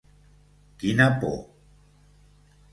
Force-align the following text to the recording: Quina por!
Quina 0.85 1.07
por! 1.25 1.37